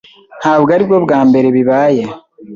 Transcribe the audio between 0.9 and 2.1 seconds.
bwa mbere bibaye.